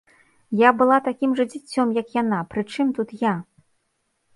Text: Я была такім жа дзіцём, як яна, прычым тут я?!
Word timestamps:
Я 0.61 0.69
была 0.79 0.97
такім 1.09 1.37
жа 1.41 1.47
дзіцём, 1.53 1.95
як 2.01 2.19
яна, 2.21 2.43
прычым 2.55 2.87
тут 3.01 3.09
я?! 3.31 3.41